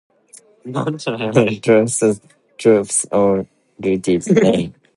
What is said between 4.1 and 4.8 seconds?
the Nama.